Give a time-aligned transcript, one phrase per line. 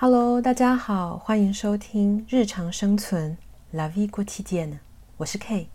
[0.00, 3.36] Hello，大家好，欢迎收听日常生存
[3.72, 4.78] La Vie Quotidienne，
[5.16, 5.70] 我是 K。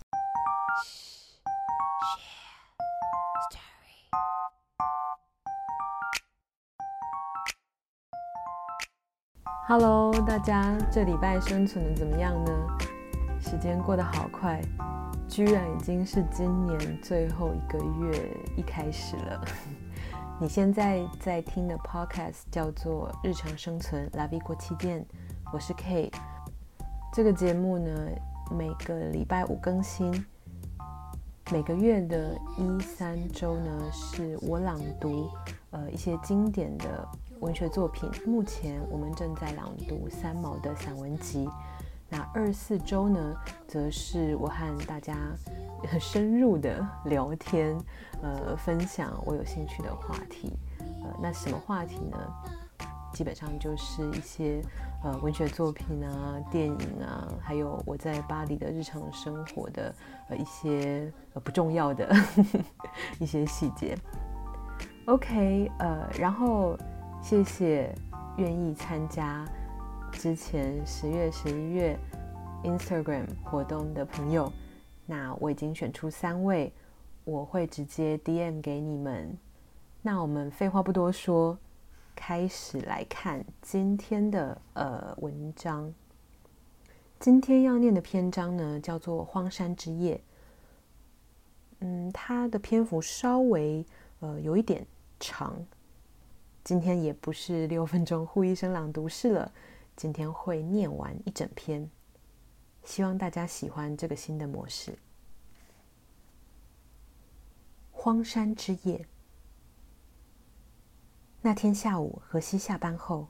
[9.68, 12.52] Hello，大家这礼拜生存的怎么样呢？
[13.42, 14.62] 时间过得好快，
[15.28, 19.46] 居然已经是今年最后一个月一开始了。
[20.44, 25.00] 你现在在听的 podcast 叫做《日常生存 La Vie Quotidienne》，
[25.54, 26.12] 我是 K。
[27.14, 28.10] 这个节目呢，
[28.52, 30.12] 每个礼拜五更新，
[31.50, 35.30] 每个月的一三周呢，是我朗读
[35.72, 37.08] 呃一些经典的
[37.40, 38.12] 文学作品。
[38.26, 41.50] 目前我们正在朗读三毛的散文集。
[42.10, 43.34] 那二四周呢，
[43.66, 45.16] 则是我和大家
[45.88, 47.78] 很深入的聊天，
[48.22, 50.54] 呃，分享我有兴趣的话题。
[50.80, 52.18] 呃，那什么话题呢？
[53.14, 54.60] 基本上就是一些
[55.04, 59.94] 呃文学作品啊、电影啊，还有我在巴黎的日常生活的
[60.30, 62.12] 呃一些呃不重要的
[63.20, 63.96] 一些细节。
[65.06, 66.76] OK，呃，然后
[67.22, 67.94] 谢谢
[68.38, 69.46] 愿意参加。
[70.14, 71.98] 之前十月、十一月
[72.64, 74.52] Instagram 活动的朋友，
[75.06, 76.72] 那我已经选出三位，
[77.24, 79.38] 我会直接 DM 给你们。
[80.02, 81.58] 那我们废话不多说，
[82.16, 85.94] 开始来看今天的呃文章。
[87.20, 90.16] 今天要念的篇章呢，叫做《荒山之夜》。
[91.80, 93.86] 嗯，它的篇幅稍微
[94.20, 94.86] 呃有一点
[95.20, 95.66] 长，
[96.64, 99.52] 今天也不是六分钟护一生朗读式了。
[99.96, 101.90] 今天会念完一整篇，
[102.84, 104.98] 希望大家喜欢这个新的模式。
[107.92, 109.08] 荒山之夜。
[111.42, 113.28] 那天下午，荷西下班后，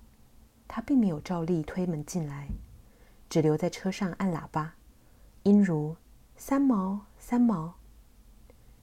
[0.68, 2.48] 他并没有照例推门进来，
[3.30, 4.76] 只留在车上按喇叭，
[5.44, 5.96] 音如
[6.36, 7.76] 三毛三毛。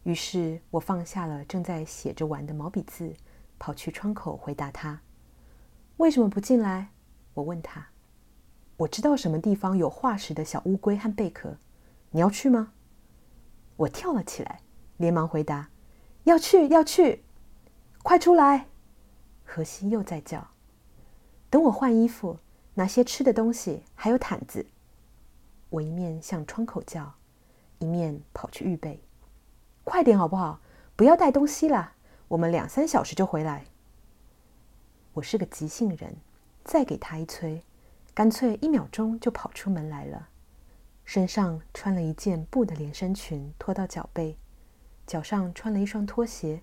[0.05, 3.15] 于是我放下了正在写着玩的毛笔字，
[3.59, 5.03] 跑去窗口回答他
[5.99, 6.89] ：“为什么不进来？”
[7.35, 7.87] 我问他
[8.81, 11.59] ：“我知道什么地方有化石的小乌龟和贝壳，
[12.13, 12.73] 你要去吗？”
[13.77, 14.61] 我跳了起来，
[14.97, 15.69] 连忙回答
[16.25, 17.23] ：“要去，要去！
[18.03, 18.69] 快出来！”
[19.45, 20.49] 荷西又在叫
[21.51, 22.39] ：“等我换衣服，
[22.73, 24.65] 拿些吃的东西，还有毯子。”
[25.69, 27.13] 我一面向窗口叫，
[27.81, 29.03] 一面跑去预备
[29.85, 30.59] ：“快点好不好？
[30.97, 31.93] 不要带东西了，
[32.29, 33.67] 我们两三小时就回来。”
[35.13, 36.17] 我是个急性人。
[36.63, 37.63] 再给他一催，
[38.21, 40.29] 干脆一秒钟就跑出门来了。
[41.07, 44.37] 身上穿了一件布的连身裙，拖到脚背，
[45.07, 46.61] 脚上穿了一双拖鞋。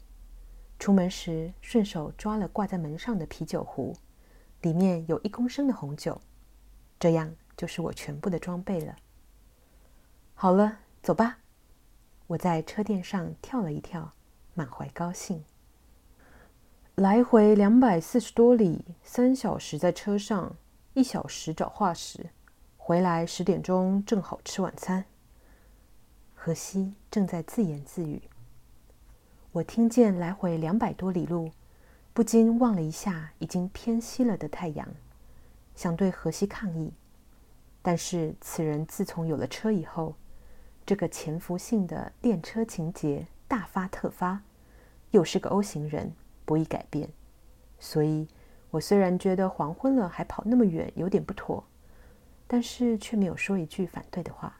[0.77, 3.95] 出门时顺手抓了挂在门上的啤酒壶，
[4.61, 6.21] 里面有一公升的红酒。
[6.99, 8.95] 这样就是我全部的装备了。
[10.35, 11.39] 好了，走吧。
[12.27, 14.13] 我在车垫上跳了一跳，
[14.53, 15.43] 满怀高兴。
[16.93, 20.55] 来回两百四十多里，三小时在车上，
[20.97, 22.31] 一小时找化石，
[22.75, 25.05] 回来十点钟正好吃晚餐。
[26.33, 28.23] 荷西正在自言自语。
[29.51, 31.51] 我听见来回两百多里路，
[32.15, 34.89] 不禁望了一下已经偏西了的太阳，
[35.75, 36.91] 想对荷西抗议，
[37.83, 40.15] 但是此人自从有了车以后，
[40.83, 44.41] 这个潜伏性的练车情节大发特发，
[45.11, 46.11] 又是个 O 型人。
[46.43, 47.07] 不易改变，
[47.77, 48.27] 所以
[48.69, 51.63] 我虽然觉得黄昏了还跑那么远有点不妥，
[52.45, 54.59] 但是却没有说一句反对的话。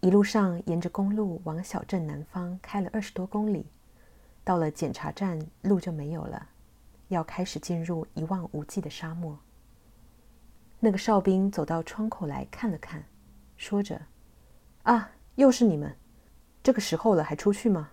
[0.00, 3.66] 一路上沿着公路往小镇南方开了二十多公里，
[4.44, 6.48] 到了检查站，路就没有了，
[7.08, 9.36] 要开始进入一望无际的沙漠。
[10.78, 13.04] 那个哨兵走到窗口来看了看，
[13.56, 14.00] 说着
[14.84, 15.96] ：“啊，又是你们，
[16.62, 17.90] 这个时候了还出去吗？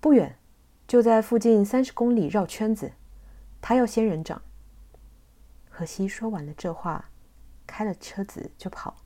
[0.00, 0.38] 不远。”
[0.88, 2.92] 就在附近三十公里绕圈子，
[3.60, 4.40] 他要仙人掌。
[5.68, 7.10] 荷西说完了这话，
[7.66, 8.96] 开了车子就跑。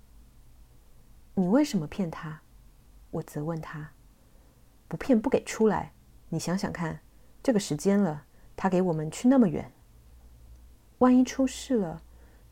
[1.35, 2.41] 你为什么骗他？
[3.11, 3.91] 我责问他。
[4.87, 5.93] 不骗不给出来。
[6.29, 7.01] 你想想看，
[7.43, 9.73] 这个时间了，他给我们去那么远，
[10.99, 12.01] 万一出事了，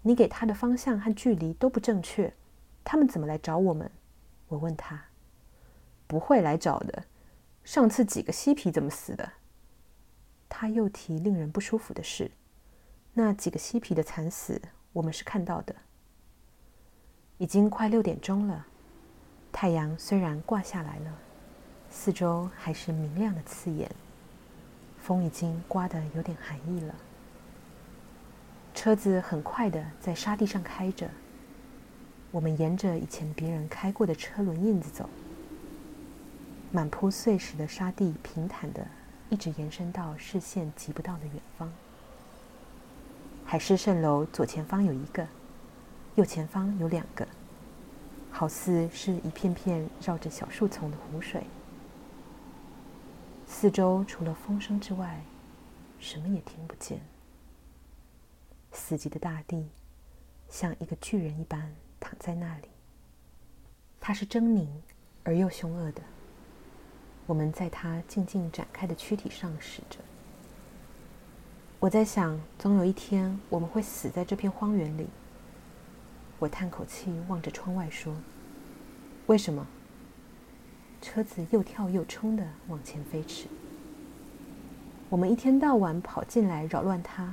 [0.02, 2.34] 你给他的方向和距离都不正确，
[2.82, 3.88] 他们怎么来找我们？
[4.48, 5.04] 我问他。
[6.08, 7.04] 不会来找的。
[7.70, 9.30] 上次几个嬉皮怎么死的？
[10.48, 12.28] 他又提令人不舒服的事。
[13.14, 14.60] 那几个嬉皮的惨死，
[14.92, 15.72] 我们是看到的。
[17.38, 18.66] 已经快六点钟了，
[19.52, 21.16] 太阳虽然挂下来了，
[21.88, 23.88] 四周还是明亮的刺眼。
[24.98, 26.94] 风已经刮得有点寒意了。
[28.74, 31.08] 车子很快的在沙地上开着，
[32.32, 35.08] 我们沿着以前别人开过的车轮印子走，
[36.72, 38.86] 满铺碎石的沙地平坦的，
[39.28, 41.72] 一直延伸到视线及不到的远方。
[43.44, 45.26] 海市蜃楼左前方有一个，
[46.14, 47.26] 右前方有两个，
[48.30, 51.42] 好似是一片片绕着小树丛的湖水。
[53.48, 55.20] 四周除了风声之外，
[55.98, 57.00] 什么也听不见。
[58.70, 59.68] 死寂的大地，
[60.48, 62.68] 像一个巨人一般躺在那里。
[63.98, 64.68] 他是狰狞
[65.24, 66.00] 而又凶恶的。
[67.30, 70.00] 我们在它静静展开的躯体上驶着。
[71.78, 75.06] 我在想，总有一天我们会死在这片荒原里。
[76.40, 78.12] 我叹口气，望着窗外说
[79.28, 79.64] ：“为什么？”
[81.00, 83.46] 车子又跳又冲的往前飞驰。
[85.08, 87.32] 我们一天到晚跑进来扰乱它，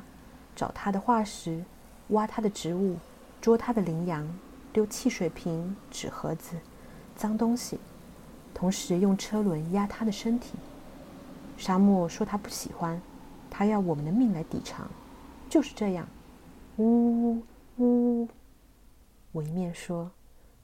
[0.55, 1.63] 找它的化石，
[2.09, 2.97] 挖它的植物，
[3.41, 4.31] 捉它的羚羊，
[4.71, 6.55] 丢汽水瓶、纸盒子、
[7.15, 7.79] 脏东西，
[8.53, 10.53] 同时用车轮压他的身体。
[11.57, 13.01] 沙漠说他不喜欢。
[13.49, 14.88] 他要我们的命来抵偿，
[15.49, 16.07] 就是这样。
[16.75, 17.44] 呜呜
[17.77, 18.27] 呜！
[19.31, 20.11] 我一面说，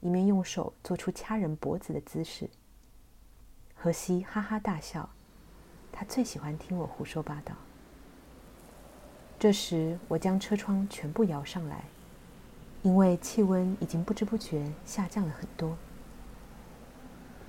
[0.01, 2.47] 一面用手做出掐人脖子的姿势。
[3.73, 5.09] 荷西哈哈大笑，
[5.91, 7.55] 他最喜欢听我胡说八道。
[9.39, 11.85] 这时，我将车窗全部摇上来，
[12.83, 15.75] 因为气温已经不知不觉下降了很多。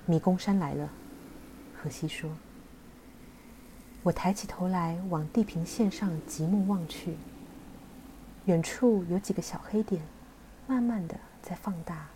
[0.07, 0.89] 迷宫山来了，
[1.75, 2.29] 荷西说。
[4.03, 7.15] 我抬起头来，往地平线上极目望去。
[8.45, 9.99] 远处有几个小黑点，
[10.67, 12.07] 慢慢的在放大。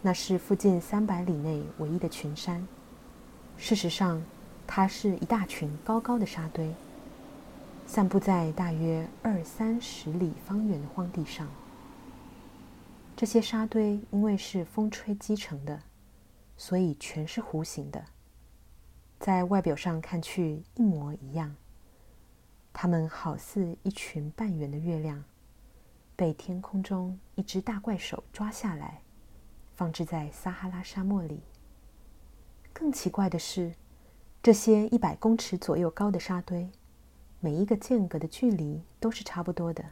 [0.00, 2.64] 那是附近三百里内唯一的群山。
[3.56, 4.22] 事实上，
[4.64, 6.72] 它是一大群高高的沙堆，
[7.84, 11.48] 散布在大约二三十里方圆的荒地上。
[13.16, 15.80] 这些沙堆因为是风吹积成的，
[16.58, 18.04] 所以全是弧形的。
[19.18, 21.56] 在外表上看去一模一样，
[22.72, 25.24] 它们好似一群半圆的月亮，
[26.14, 29.00] 被天空中一只大怪手抓下来，
[29.74, 31.40] 放置在撒哈拉沙漠里。
[32.72, 33.74] 更奇怪的是，
[34.42, 36.70] 这些一百公尺左右高的沙堆，
[37.40, 39.84] 每一个间隔的距离都是差不多的。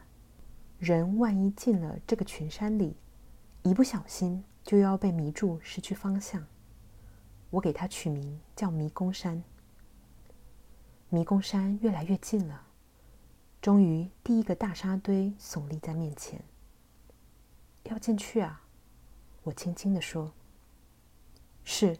[0.79, 2.95] 人万一进了这个群山里，
[3.63, 6.45] 一不小心就要被迷住，失去方向。
[7.49, 9.43] 我给它取名叫迷宫山。
[11.09, 12.67] 迷宫山越来越近了，
[13.61, 16.43] 终于第一个大沙堆耸立在面前。
[17.83, 18.61] 要进去啊！
[19.43, 20.33] 我轻轻地说
[21.63, 21.97] ：“是。”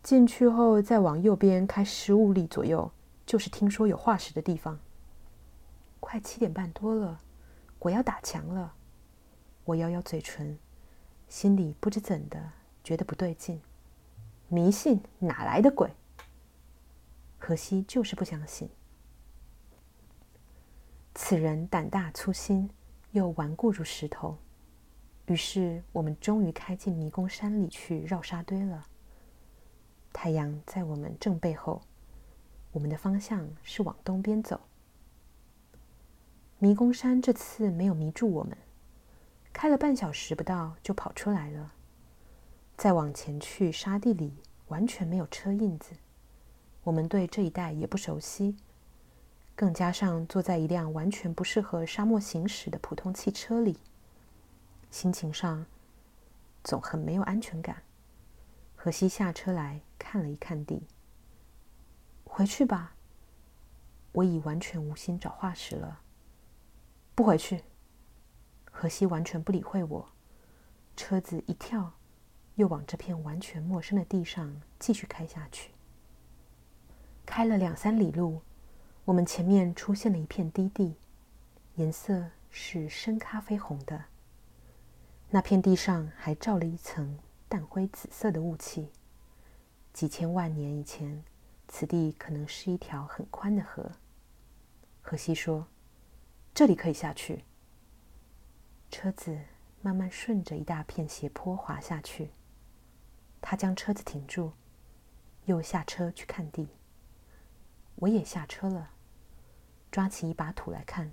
[0.00, 2.90] 进去后再往右边开十五里左右，
[3.26, 4.78] 就是听说有化石的地方。
[5.98, 7.20] 快七点半多了，
[7.78, 8.74] 鬼要打墙了。
[9.64, 10.58] 我咬咬嘴唇，
[11.28, 12.52] 心里不知怎的
[12.84, 13.60] 觉得不对劲。
[14.48, 15.92] 迷信哪来的鬼？
[17.38, 18.68] 荷西就是不相信。
[21.14, 22.70] 此人胆大粗心，
[23.10, 24.38] 又顽固如石头。
[25.26, 28.86] 于是我们终于开进迷宫山里去绕沙堆了。
[30.12, 31.82] 太阳在我们正背后，
[32.72, 34.60] 我们的方向是往东边走。
[36.58, 38.56] 迷宫山这次没有迷住我们，
[39.52, 41.72] 开了半小时不到就跑出来了。
[42.78, 44.32] 再往前去，沙地里
[44.68, 45.96] 完全没有车印子。
[46.84, 48.56] 我们对这一带也不熟悉，
[49.56, 53.80] 更加上坐在一辆完全不适合沙漠行驶的普通汽车里，
[54.92, 55.66] 心情上
[56.62, 57.82] 总很没有安全感。
[58.76, 60.86] 荷西下车来看了一看地，
[62.22, 62.94] 回去吧。
[64.12, 66.00] 我已完全无心找化石了。
[67.16, 67.64] 不回去。
[68.70, 70.08] 荷西完全不理会我，
[70.96, 71.94] 车子一跳。
[72.58, 75.70] 又往这片完全陌生的地上继续开下去。
[77.24, 78.42] 开了两三里路，
[79.04, 80.96] 我们前面出现了一片低地，
[81.76, 84.06] 颜色是深咖啡红的。
[85.30, 87.16] 那片地上还罩了一层
[87.48, 88.90] 淡灰紫色的雾气。
[89.92, 91.22] 几千万年以前，
[91.68, 93.92] 此地可能是一条很宽的河。
[95.00, 95.68] 荷西说
[96.52, 97.44] ：“这里可以下去。”
[98.90, 99.38] 车子
[99.80, 102.30] 慢慢顺着一大片斜坡滑下去。
[103.40, 104.52] 他将车子停住，
[105.44, 106.68] 又下车去看地。
[107.96, 108.90] 我也下车了，
[109.90, 111.12] 抓起一把土来看，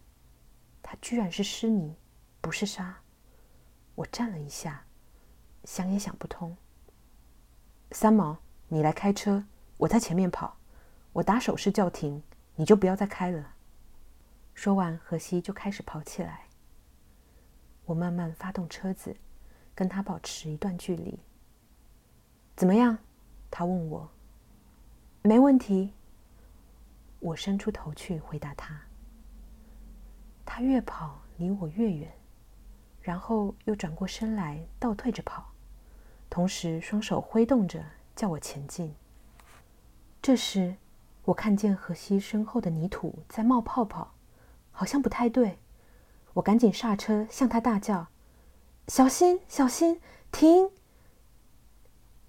[0.84, 1.96] 它居然是湿泥，
[2.41, 3.01] 不是沙。
[3.96, 4.86] 我站了一下，
[5.63, 6.55] 想也想不通。
[7.91, 9.46] 三毛，你来开车，
[9.77, 10.58] 我在前面跑。
[11.13, 12.22] 我打手势叫停，
[12.55, 13.55] 你就不要再开了。
[14.53, 16.48] 说完，荷西就开始跑起来。
[17.86, 19.15] 我慢慢发动车子，
[19.74, 21.20] 跟他保持一段距离。
[22.56, 22.98] 怎么样？
[23.52, 24.10] 他问我。
[25.22, 25.94] 没问题。
[27.20, 28.80] 我伸出头去回答他。
[30.46, 32.14] 他越跑离我越远，
[33.02, 35.52] 然后又转过身来倒退着跑，
[36.30, 37.84] 同时双手挥动着
[38.16, 38.96] 叫我前进。
[40.22, 40.76] 这时，
[41.24, 44.14] 我看见荷西身后的泥土在冒泡泡，
[44.72, 45.58] 好像不太对。
[46.36, 48.08] 我赶紧刹车，向他大叫
[48.88, 50.00] ：“小心，小心，
[50.32, 50.70] 停！”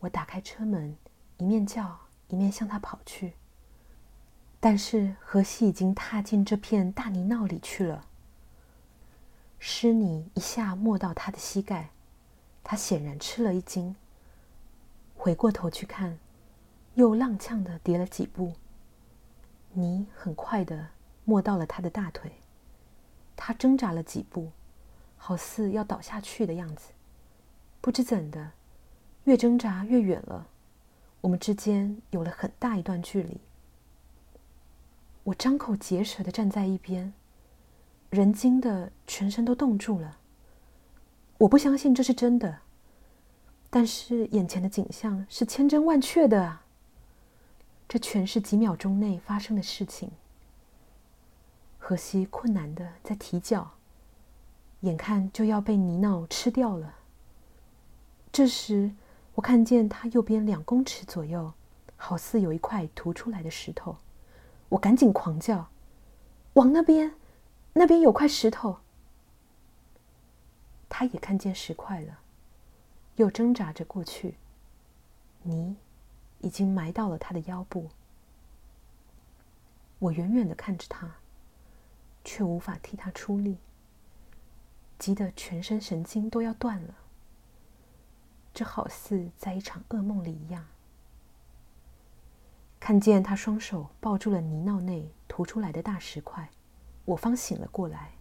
[0.01, 0.97] 我打开车门，
[1.39, 3.35] 一面叫，一面向他跑去。
[4.59, 8.07] 但是荷西已经踏进这片大泥淖里去了，
[9.59, 11.91] 湿泥一下没到他的膝盖，
[12.65, 13.95] 他显然吃了一惊。
[15.17, 16.19] 回过头去看，
[16.95, 18.53] 又踉跄地跌了几步。
[19.73, 20.89] 泥很快地
[21.25, 22.33] 没到了他的大腿，
[23.37, 24.51] 他挣扎了几步，
[25.17, 26.93] 好似要倒下去的样子。
[27.81, 28.53] 不知怎的，
[29.27, 30.47] 越挣扎越远了，
[31.21, 33.41] 我们之间有了很大一段距离。
[35.25, 37.13] 我张口结舌地站在一边，
[38.11, 40.19] 人惊得全身都冻住了。
[41.39, 42.61] 我不相信这是真的，
[43.69, 46.65] 但是眼前的景象是千真万确的啊！
[47.89, 50.13] 这全是几秒钟内发生的事情。
[51.79, 53.73] 荷西困难的在提脚，
[54.83, 56.95] 眼看就要被泥淖吃掉了。
[58.33, 58.93] 这时，
[59.37, 61.55] 我看见他右边两公尺左右，
[61.97, 63.97] 好似有一块凸出来的石头。
[64.69, 65.69] 我赶紧狂叫
[66.55, 67.15] ：“往那边，
[67.75, 68.79] 那边有块石头！”
[70.91, 72.19] 他也看见石块了，
[73.15, 74.35] 又挣扎着过去。
[75.45, 75.77] 泥。
[76.41, 77.89] 已经埋到了他的腰部，
[79.99, 81.17] 我远远的看着他，
[82.25, 83.57] 却无法替他出力，
[84.99, 86.95] 急得全身神经都要断了。
[88.57, 90.65] 这好似在一场噩梦里一样。
[92.81, 96.49] 看见他双手抱住了泥淖内凸出来的大石块，
[97.05, 98.13] 我方醒了过来，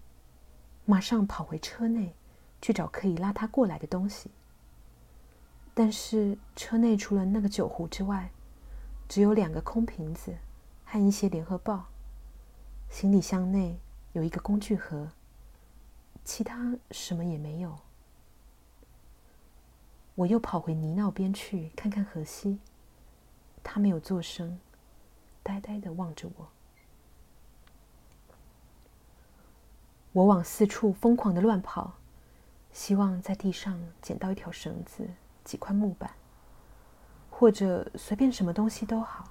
[0.83, 2.13] 马上跑回车内
[2.61, 4.29] 去找可以拉他过来的东西。
[5.73, 8.29] 但是车内除了那个酒壶之外，
[9.07, 10.35] 只有两个空瓶子
[10.83, 11.85] 和一些联合报。
[12.89, 13.79] 行李箱内
[14.11, 15.07] 有一个工具盒，
[16.25, 17.84] 其他什么也没有。
[20.15, 22.59] 我又跑回泥淖边去看看荷西，
[23.63, 24.59] 他没有作声，
[25.43, 26.47] 呆呆地望着我。
[30.13, 31.93] 我往四处疯狂地乱跑，
[32.71, 35.07] 希望在地上捡到一条绳子。
[35.43, 36.09] 几块木板，
[37.29, 39.29] 或者随便什么东西都好。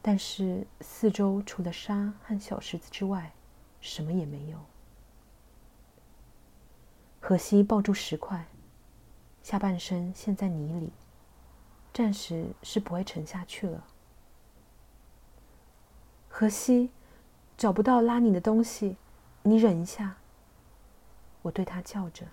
[0.00, 3.32] 但是四周除了沙和小石子之外，
[3.80, 4.60] 什么也没有。
[7.18, 8.46] 荷西抱住石块，
[9.42, 10.92] 下半身陷在泥里，
[11.92, 13.84] 暂时是不会沉下去了。
[16.28, 16.90] 荷西，
[17.56, 18.96] 找不到拉你的东西，
[19.42, 20.16] 你忍一下。
[21.42, 22.26] 我对他叫着。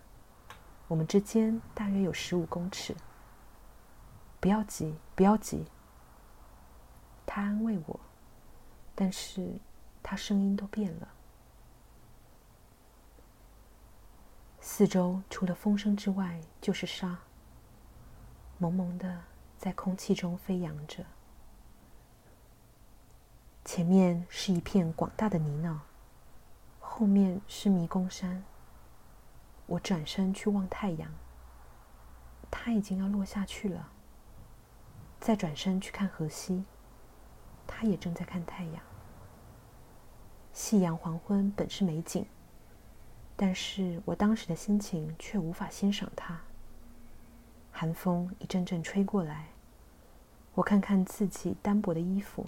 [0.88, 2.96] 我们之间大约有十五公尺。
[4.40, 5.66] 不要急，不要急。
[7.26, 8.00] 他安慰我，
[8.94, 9.60] 但是
[10.04, 11.08] 他声音都变了。
[14.70, 17.18] 四周除了风声之外，就是沙，
[18.58, 19.22] 蒙蒙的
[19.58, 21.06] 在空气中飞扬着。
[23.64, 25.78] 前面是一片广大的泥淖，
[26.82, 28.44] 后面是迷宫山。
[29.68, 31.10] 我转身去望太阳，
[32.52, 33.88] 它已经要落下去了。
[35.18, 36.66] 再转身去看荷西，
[37.66, 38.84] 他也正在看太阳。
[40.52, 42.28] 夕阳黄昏本是美景，
[43.40, 46.42] 但是我当时的心情却无法欣赏它。
[47.72, 49.50] 寒风一阵阵吹过来，
[50.56, 52.44] 我看看自己单薄的衣服，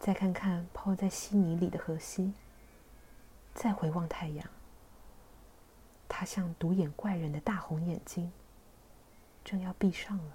[0.00, 2.32] 再看看泡在稀泥里的荷西，
[3.54, 4.48] 再回望太阳。
[6.08, 8.32] 他像独眼怪人的大红眼睛，
[9.44, 10.32] 正要闭上了。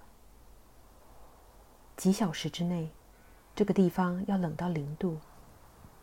[1.96, 2.90] 几小时之内，
[3.56, 5.18] 这个地方要冷到零度。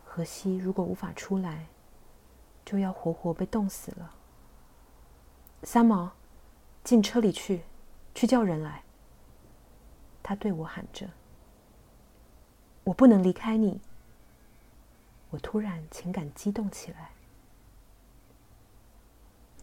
[0.04, 1.66] 荷西如果无法出来，
[2.68, 4.14] 就要活活被冻死了。
[5.62, 6.12] 三毛，
[6.84, 7.62] 进车里去，
[8.14, 8.82] 去叫人来。
[10.22, 11.08] 他对我喊着
[12.84, 13.80] ：“我不能离开你。”
[15.32, 17.08] 我突然情感激动起来。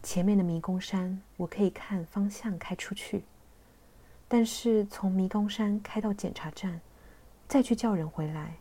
[0.02, 3.22] 前面的迷宫山，我可以看方向开出去，
[4.26, 6.80] 但是从迷宫山开到检查站，
[7.46, 8.56] 再去叫人回来，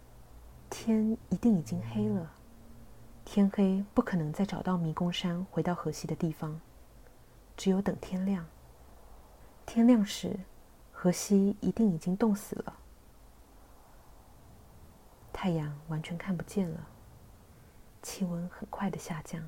[0.69, 2.31] 天一定已经黑了。
[3.25, 6.61] 天黑不可能再找到迷宫山回到河西的地方，
[7.57, 8.45] 只有等天亮。
[9.65, 10.39] 天亮时，
[10.93, 12.77] 河西一定已经冻死了，
[15.33, 16.87] 太阳完全看不见了，
[18.01, 19.41] 气温很快的下降，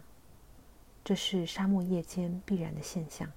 [1.06, 3.32] 这是沙漠夜间必然的现象。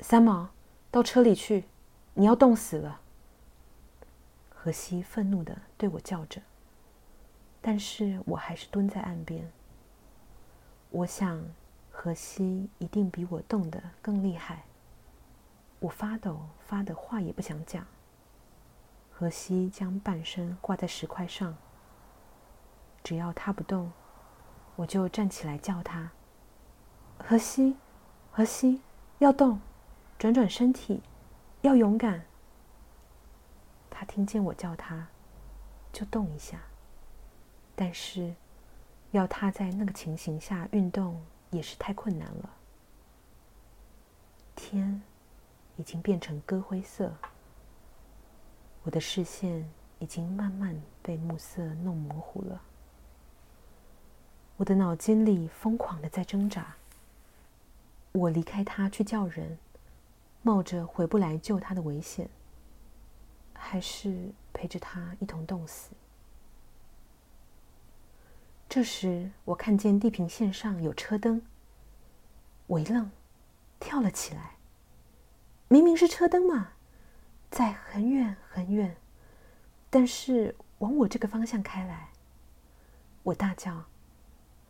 [0.00, 0.48] 三毛，
[0.90, 1.66] 到车里去，
[2.14, 3.00] 你要冻死了！
[4.48, 6.40] 河西愤怒的对我叫着。
[7.68, 9.50] 但是我还是蹲在岸边。
[10.90, 11.42] 我想，
[11.90, 14.62] 河西一定比我冻得更厉害。
[15.80, 17.84] 我发抖，发的话也不想讲。
[19.10, 21.56] 河西将半身挂在石块上，
[23.02, 23.90] 只要他不动，
[24.76, 26.12] 我就站起来叫他
[27.18, 27.76] ：“河西，
[28.30, 28.80] 河西，
[29.18, 29.60] 要动，
[30.20, 31.02] 转转身体，
[31.62, 32.26] 要勇敢。”
[33.90, 35.08] 他听见我叫他，
[35.92, 36.60] 就动一下。
[37.78, 38.34] 但是，
[39.10, 42.50] 要他在那个情形下运动也是太困难了。
[44.54, 45.02] 天
[45.76, 47.12] 已经变成鸽灰色，
[48.82, 52.62] 我的视线已经慢慢被暮色弄模糊了。
[54.56, 56.74] 我的脑筋里疯狂的在挣扎：
[58.12, 59.58] 我离开他去叫人，
[60.40, 62.26] 冒着回不来救他的危险，
[63.52, 65.90] 还是陪着他一同冻死？
[68.68, 71.40] 这时，我看见地平线上有车灯。
[72.66, 73.10] 我一愣，
[73.78, 74.56] 跳了起来。
[75.68, 76.72] 明明是车灯嘛，
[77.50, 78.96] 在很远很远，
[79.88, 82.10] 但是往我这个方向开来。
[83.22, 83.84] 我大叫：“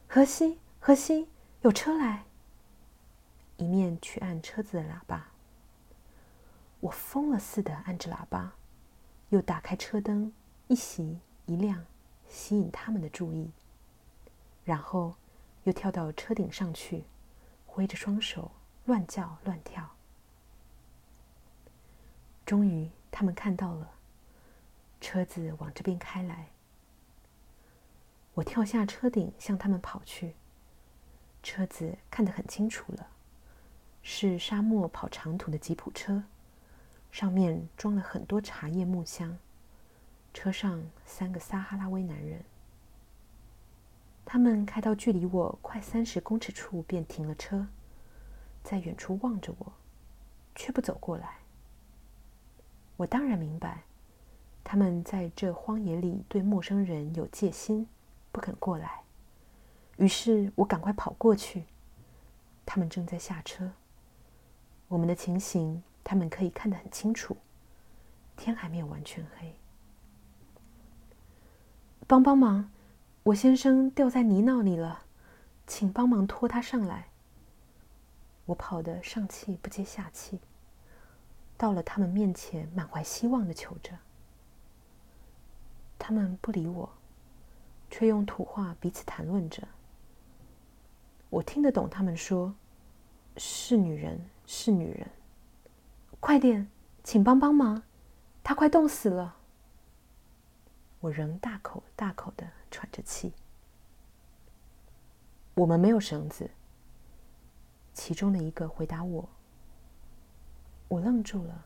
[0.06, 1.28] 河西，河西，
[1.62, 2.24] 有车来！”
[3.56, 5.28] 一面去按车子的喇叭。
[6.80, 8.52] 我疯了似的按着喇叭，
[9.30, 10.32] 又打开车灯，
[10.68, 11.84] 一熄一亮，
[12.28, 13.50] 吸引他们的注意。
[14.66, 15.14] 然后，
[15.62, 17.04] 又跳到车顶上去，
[17.66, 18.50] 挥着双手，
[18.84, 19.88] 乱叫乱跳。
[22.44, 23.92] 终于，他们看到了，
[25.00, 26.48] 车子往这边开来。
[28.34, 30.34] 我跳下车顶，向他们跑去。
[31.44, 33.06] 车子看得很清楚了，
[34.02, 36.24] 是沙漠跑长途的吉普车，
[37.12, 39.38] 上面装了很多茶叶木箱，
[40.34, 42.44] 车上三个撒哈拉威男人。
[44.28, 47.68] 他们开到距离我快三十公尺处，便停了车，
[48.64, 49.72] 在远处望着我，
[50.56, 51.38] 却不走过来。
[52.96, 53.84] 我当然明白，
[54.64, 57.86] 他们在这荒野里对陌生人有戒心，
[58.32, 59.02] 不肯过来。
[59.96, 61.64] 于是我赶快跑过去，
[62.66, 63.70] 他们正在下车。
[64.88, 67.36] 我们的情形，他们可以看得很清楚。
[68.36, 69.54] 天还没有完全黑。
[72.08, 72.70] 帮帮忙！
[73.26, 75.00] 我先生掉在泥淖里了，
[75.66, 77.08] 请帮忙拖他上来。
[78.44, 80.38] 我跑得上气不接下气，
[81.56, 83.98] 到了他们面前，满怀希望地求着。
[85.98, 86.88] 他们不理我，
[87.90, 89.66] 却用土话彼此谈论着。
[91.28, 92.54] 我听得懂他们说
[93.36, 95.10] ：“是女人，是女人，
[96.20, 96.70] 快点，
[97.02, 97.82] 请帮帮忙，
[98.44, 99.35] 她快冻死了。”
[101.00, 103.32] 我仍大口大口的喘着气。
[105.54, 106.50] 我们没有绳子。
[107.92, 109.28] 其中的一个回答我。
[110.88, 111.64] 我愣住了，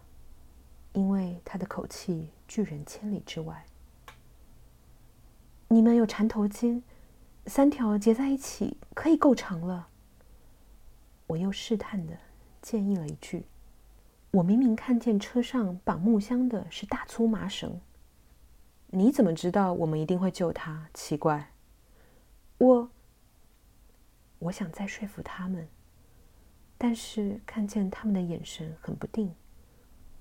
[0.93, 3.67] 因为他的口气拒人千里之外。
[5.69, 6.83] 你们有缠头巾，
[7.47, 9.89] 三条结在一起可以够长了。
[11.27, 12.17] 我又试探的
[12.63, 13.47] 建议了一句。
[14.31, 17.81] 我明明看见车上绑木箱的是大粗麻绳。
[18.93, 20.89] 你怎么知道我们一定会救他？
[20.93, 21.53] 奇怪，
[22.59, 22.91] 我
[24.41, 25.69] 我想再说服他们，
[26.77, 29.33] 但是看见他们的眼神很不定，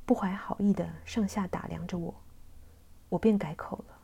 [0.06, 2.14] 不怀好意的上下打量着我，
[3.10, 4.00] 我便改口了。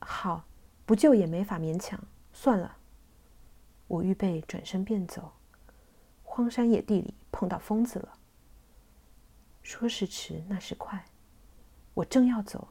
[0.00, 0.44] 好，
[0.84, 2.76] 不救也没法勉强，算了。
[3.86, 5.32] 我预备转身便走，
[6.24, 8.18] 荒山野地里碰到疯子了。
[9.62, 11.04] 说时迟，那时快，
[11.94, 12.66] 我正要走。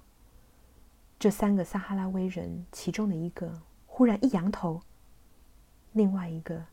[1.18, 4.82] 这三个撒哈拉威人，其中的一个忽然一扬头，
[5.94, 6.66] 另外一个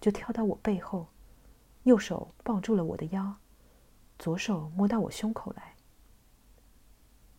[0.00, 1.06] 就跳到我背后，
[1.84, 3.36] 右手抱住了我的腰，
[4.18, 5.74] 左手摸到我胸口来。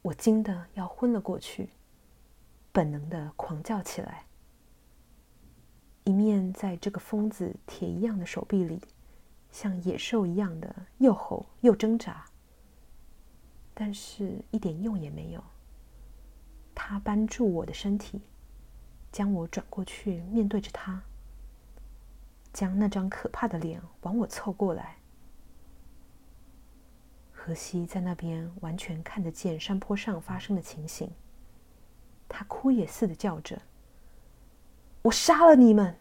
[0.02, 1.70] 我惊得要昏了过去，
[2.72, 4.26] 本能的狂叫起来，
[6.06, 8.82] 一面在这个疯子铁一样的手臂里，
[9.52, 12.26] 像野兽一样的又吼又挣扎，
[13.74, 15.44] 但是一点用也没有。
[16.80, 18.22] 他扳住我的身体，
[19.12, 21.02] 将我转过去，面对着他，
[22.54, 24.98] 将那张可怕的脸往我凑过来。
[27.34, 31.10] 荷西在那边完全看得见山坡上发生的情形，
[32.30, 33.60] 他哭也似的叫着
[35.02, 35.98] ：“我杀了你们！”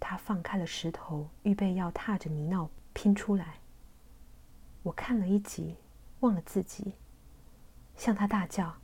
[0.00, 3.58] 他放开了石头，预备要踏着泥淖拼出来。
[4.82, 5.76] 我看了一集，
[6.20, 6.94] 忘了自己，
[7.96, 8.76] 向他大叫：“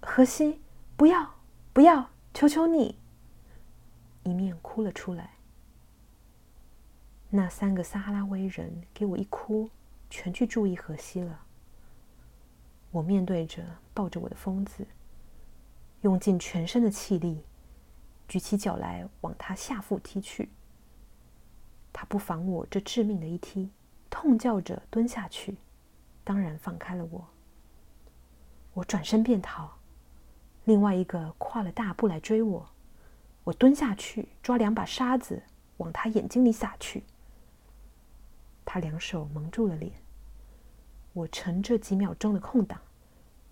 [0.00, 0.60] 荷西，
[0.96, 1.34] 不要，
[1.72, 2.98] 不要，求求你！”
[4.24, 5.34] 一面哭了出来。
[7.30, 9.68] 那三个撒哈拉威人给我一哭，
[10.08, 11.40] 全去注意荷西了。
[12.90, 14.86] 我面对着抱着我的疯子，
[16.02, 17.44] 用尽全身的气力，
[18.28, 20.48] 举起脚来往他下腹踢去。
[21.92, 23.70] 他不防我这致命的一踢，
[24.08, 25.56] 痛叫着蹲下去，
[26.22, 27.28] 当然放开了我。
[28.74, 29.70] 我转身便逃，
[30.64, 32.68] 另外一个跨了大步来追我。
[33.44, 35.42] 我蹲下去抓两把沙子
[35.76, 37.04] 往他眼睛里撒去。
[38.64, 39.92] 他两手蒙住了脸，
[41.12, 42.80] 我趁这几秒钟的空档，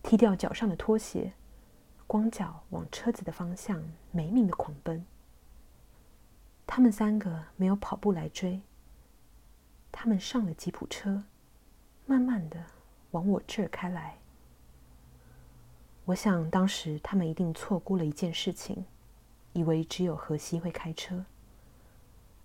[0.03, 1.33] 踢掉脚上的拖鞋，
[2.07, 3.81] 光脚往车子的方向
[4.11, 5.05] 没命的狂奔。
[6.67, 8.63] 他们三个没有跑步来追，
[9.93, 11.23] 他们上了吉普车，
[12.07, 12.65] 慢慢的
[13.11, 14.17] 往我这儿开来。
[16.07, 18.85] 我想当时他们一定错估了一件事情，
[19.53, 21.25] 以为只有荷西会开车，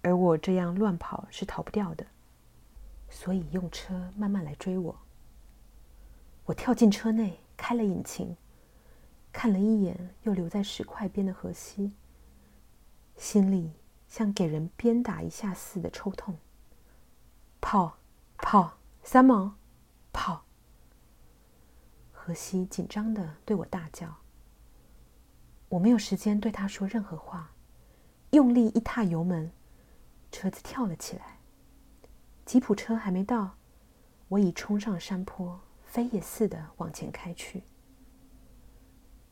[0.02, 2.06] 而我这样乱跑是逃不掉的。
[3.10, 5.00] 所以用车慢慢来追我。
[6.46, 8.36] 我跳进车内，开了引擎，
[9.32, 11.94] 看了一眼又留在石块边的荷西，
[13.16, 13.72] 心里
[14.08, 16.38] 像给人鞭打一下似的抽痛。
[17.60, 17.98] 跑，
[18.38, 19.56] 跑，三毛，
[20.12, 20.44] 跑！
[22.28, 24.14] 荷西紧张的对我大叫。
[25.70, 27.54] 我没有时间对他说任何话，
[28.32, 29.50] 用力一踏油门，
[30.30, 31.40] 车子跳了起来。
[32.46, 33.56] 吉普车还没到，
[34.28, 37.64] 我已冲上山坡，飞也似的往前开去。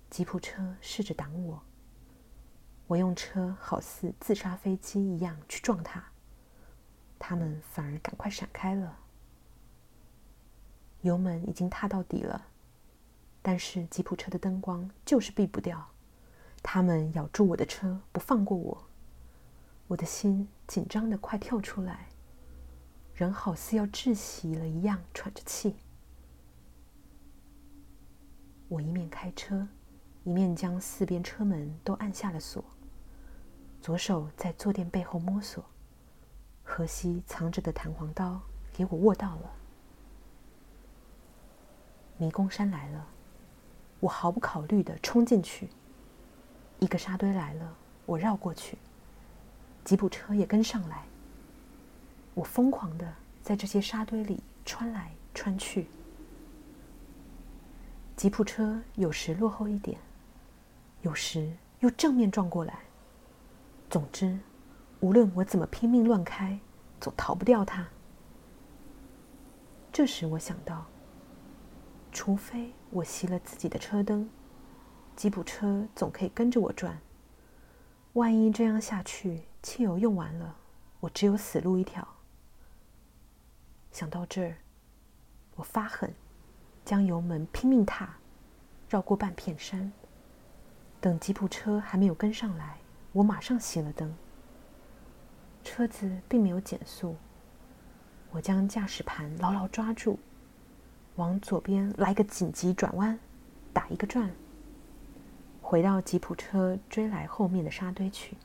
[0.10, 1.62] 吉普车试着挡我，
[2.88, 6.01] 我用车好似自杀飞机一样去撞它，
[7.19, 8.97] 他们反而赶快闪开了。
[11.01, 12.47] 油门已经踏到底了，
[13.47, 15.88] 但是吉普车的灯光就是避不掉，
[16.63, 18.88] 他们咬住我的车不放过我，
[19.86, 22.08] 我的心紧张的快跳出来。
[23.13, 25.75] 人好似要窒息了一样，喘着气。
[28.67, 29.67] 我一面开车，
[30.23, 32.65] 一面将四边车门都按下了锁，
[33.79, 35.63] 左手在坐垫背后摸索。
[36.63, 38.41] 荷西藏着的弹簧刀
[38.73, 39.51] 给我握到了。
[42.17, 43.08] 迷宫山来了，
[44.05, 45.67] 我毫不考虑的冲进去。
[46.77, 48.77] 一个沙堆来了，我绕过去。
[49.83, 51.03] 吉普车也跟上来。
[52.35, 55.87] 我疯狂的在这些沙堆里穿来穿去，
[58.15, 59.97] 吉普车有时落后一点，
[61.01, 62.81] 有时又正面撞过来。
[63.89, 64.37] 总之，
[64.99, 66.59] 无论我怎么拼命乱开，
[67.01, 67.87] 总逃不掉它。
[69.91, 70.85] 这时我想到，
[72.15, 74.30] 除非我熄了自己的车灯，
[75.17, 76.97] 吉普车总可以跟着我转。
[78.13, 80.56] 万一这样下去，汽油用完了，
[81.01, 82.08] 我只有死路一条。
[83.91, 84.56] 想到这儿，
[85.56, 86.15] 我发狠，
[86.86, 88.15] 将油门拼命踏，
[88.88, 89.91] 绕过半片山。
[91.01, 92.78] 等吉普车还没有跟上来，
[93.12, 94.15] 我马上熄了灯。
[95.65, 97.17] 车子并没有减速，
[98.32, 100.17] 我将驾驶盘牢牢抓住，
[101.15, 103.17] 往左边来个紧急转弯，
[103.71, 104.30] 打一个转，
[105.62, 108.36] 回到吉普车追来后面的沙堆去。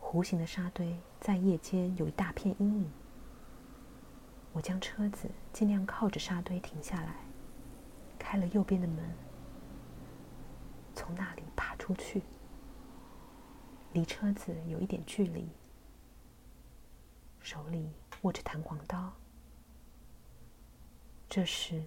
[0.00, 2.90] 弧形的沙堆在夜间有一大片阴影。
[4.52, 7.14] 我将车子尽量靠着沙堆停下来，
[8.18, 8.98] 开了右边的门，
[10.94, 12.22] 从那里爬出去，
[13.92, 15.48] 离车子有一点距离，
[17.40, 17.88] 手里
[18.22, 19.12] 握着弹簧刀。
[21.30, 21.80] 这时，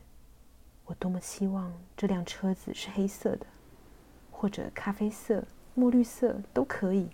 [0.85, 3.45] 我多么希望这辆车子是黑色的，
[4.31, 5.43] 或者咖啡色、
[5.75, 7.09] 墨绿色都可以，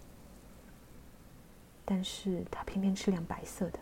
[1.84, 3.80] 但是它偏偏是辆白色的。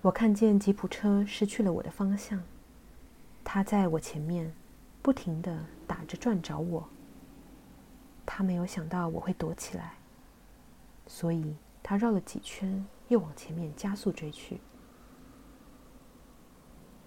[0.00, 2.42] 我看见吉普车失去了我的方向，
[3.44, 4.50] 他在我前面
[5.02, 6.88] 不停地打着转找我。
[8.24, 9.96] 他没有想到我会躲起来，
[11.06, 14.58] 所以他绕了几圈，又往前面加速追去。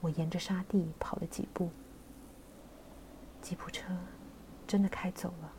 [0.02, 1.70] 我沿着沙地跑了几步，
[3.42, 3.96] 吉普车
[4.68, 5.52] 真的开走了。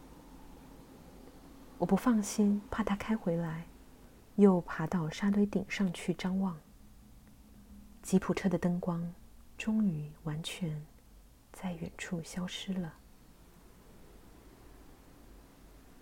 [1.78, 3.66] 我不放心，怕它开回来，
[4.36, 6.58] 又爬到沙堆顶上去张望。
[8.02, 9.14] 吉普车的灯光
[9.56, 10.84] 终于完全
[11.52, 12.94] 在远处消失了。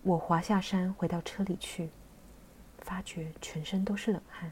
[0.01, 1.91] 我滑下山，回到车里去，
[2.79, 4.51] 发觉全身都是冷汗，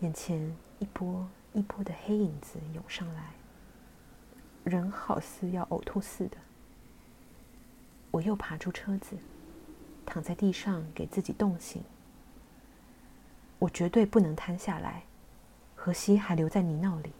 [0.00, 3.32] 眼前一波一波的黑影子涌上来，
[4.64, 6.36] 人好似要呕吐似的。
[8.10, 9.16] 我又爬出车子，
[10.04, 11.82] 躺在地上给自己冻醒。
[13.60, 15.04] 我绝对不能瘫下来，
[15.76, 17.12] 荷西还留在泥淖里。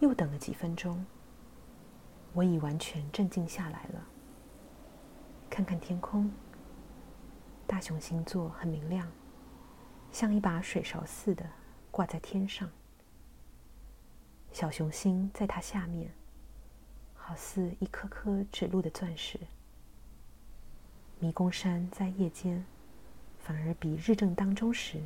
[0.00, 1.04] 又等了几分钟，
[2.32, 4.02] 我已完全镇静下来了。
[5.50, 6.30] 看看天空，
[7.66, 9.06] 大熊星座很明亮，
[10.10, 11.44] 像一把水勺似的
[11.90, 12.66] 挂在天上。
[14.52, 16.10] 小熊星在它下面，
[17.14, 19.38] 好似一颗颗指路的钻石。
[21.20, 22.64] 迷宫山在夜间，
[23.38, 25.00] 反而比日正当中时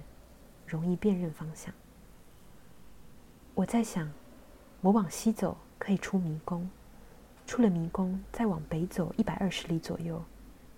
[0.66, 1.72] 容易辨认方向。
[3.54, 4.10] 我在想，
[4.80, 6.70] 我往西走可以出迷宫，
[7.46, 10.22] 出了迷宫再往北走一百二十里左右。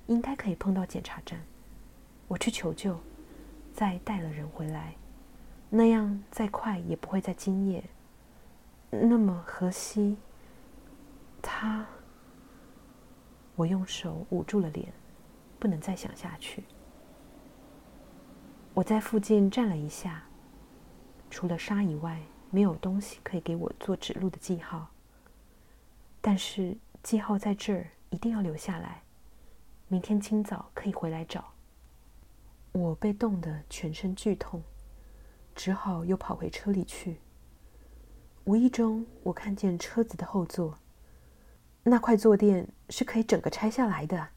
[0.06, 1.40] 应该可以碰到检查站，
[2.28, 3.00] 我去求救，
[3.72, 4.94] 再带了人回来，
[5.70, 7.82] 那样再快也不会在今夜。
[9.02, 10.16] 那么荷西，
[11.42, 11.86] 他，
[13.56, 14.92] 我用手捂住了脸，
[15.58, 16.64] 不能再想下去。
[18.72, 20.24] 我在附近站了一下，
[21.28, 24.88] 除了沙以外，没有东西可以给我做指路的记号。
[26.20, 29.02] 但是记号在这儿，一定要留下来。
[29.88, 31.52] 明天清早可以回来找。
[32.72, 34.62] 我被冻得全身剧痛，
[35.54, 37.18] 只好又跑回车里去。
[38.44, 40.78] 无意中，我看见车子的后座，
[41.82, 44.28] 那块坐垫是可以整个拆下来的。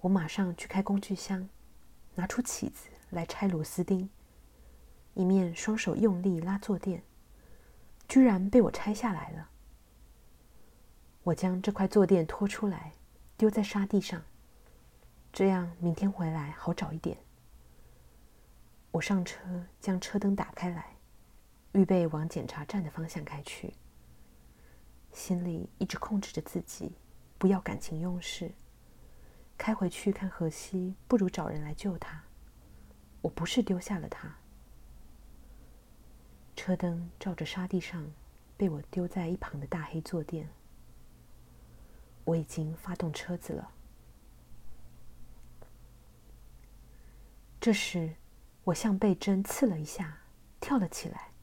[0.00, 1.48] 我马上去开工具箱，
[2.14, 4.10] 拿出起子来拆螺丝钉，
[5.14, 7.02] 一面双手用力拉坐垫，
[8.06, 9.48] 居然被我拆下来了。
[11.22, 12.92] 我将这块坐垫拖出来。
[13.36, 14.22] 丢在沙地上，
[15.32, 17.18] 这样明天回来好找一点。
[18.92, 19.40] 我上车，
[19.80, 20.93] 将车灯打开来，
[21.74, 23.74] 预备往检查站的方向开去。
[25.12, 26.92] 心里一直控制着自己，
[27.38, 28.52] 不要感情用事。
[29.56, 32.24] 开回去看荷西，不如找人来救他。
[33.20, 34.34] 我不是丢下了他。
[36.56, 38.10] 车灯照着沙地上
[38.56, 40.48] 被我丢在一旁的大黑坐垫。
[42.24, 43.70] 我已经发动车子了。
[47.60, 48.14] 这时，
[48.64, 50.18] 我像被针刺了一下，
[50.60, 51.33] 跳了起来。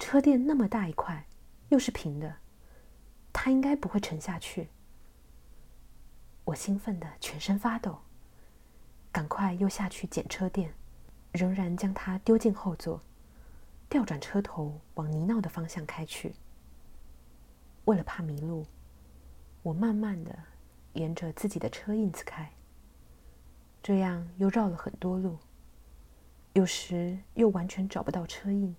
[0.00, 1.24] 车垫那么大一块，
[1.68, 2.34] 又是平的，
[3.32, 4.70] 它应该不会沉下去。
[6.44, 8.00] 我兴奋得全身发抖，
[9.12, 10.74] 赶快又下去捡车垫，
[11.30, 13.00] 仍然将它丢进后座，
[13.88, 16.34] 调转车头往泥淖的方向开去。
[17.84, 18.66] 为了怕迷路。
[19.62, 20.34] 我慢慢的
[20.94, 22.50] 沿着自己的车印子开，
[23.82, 25.36] 这样又绕了很多路，
[26.54, 28.74] 有时又完全找不到车印。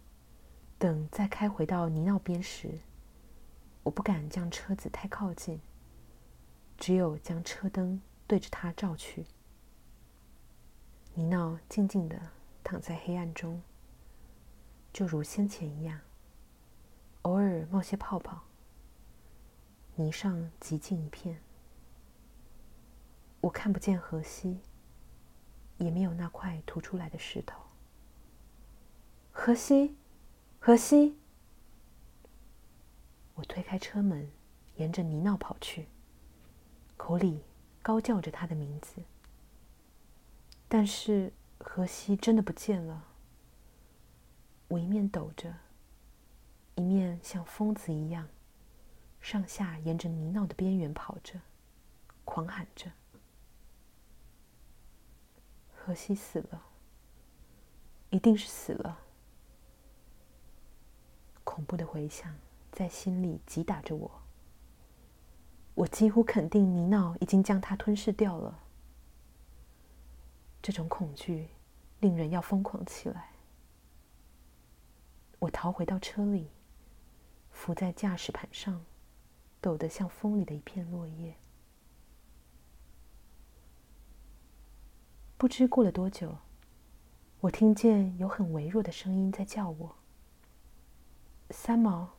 [0.81, 2.79] 等再开回到泥淖边时，
[3.83, 5.61] 我不敢将车子太靠近，
[6.75, 9.27] 只有将车灯对着它照去。
[11.13, 12.19] 泥淖静静的
[12.63, 13.61] 躺在黑暗中，
[14.91, 16.01] 就如先前一样，
[17.21, 18.41] 偶尔冒些泡泡。
[19.93, 21.39] 泥上寂静一片，
[23.41, 24.61] 我看不见荷西，
[25.77, 27.61] 也没有那块凸出来的石头。
[29.31, 29.95] 荷西，
[30.63, 31.17] 荷西！
[33.33, 34.29] 我推开车门，
[34.75, 35.87] 沿着泥淖跑去，
[36.95, 37.41] 口里
[37.81, 39.01] 高叫着他的名字。
[40.67, 43.07] 但是荷西真的不见了。
[44.67, 45.51] 我一面抖着，
[46.75, 48.29] 一面像疯子一样。
[49.19, 51.41] 上下沿着泥淖的边缘跑着，
[52.23, 52.91] 狂喊着
[55.73, 56.63] ：“荷西死了，
[58.11, 58.99] 一定是死了！”
[61.51, 62.33] 恐怖的回响
[62.71, 64.09] 在心里击打着我。
[65.75, 68.57] 我几乎肯定泥淖已经将它吞噬掉了。
[70.61, 71.49] 这种恐惧
[71.99, 73.31] 令人要疯狂起来。
[75.39, 76.47] 我逃回到车里，
[77.51, 78.85] 伏在驾驶盘上。
[79.59, 81.35] 抖得像风里的一片落叶。
[85.37, 86.35] 不知过了多久，
[87.41, 89.95] 我听见有很微弱的声音在叫我
[91.51, 92.09] ：“三毛，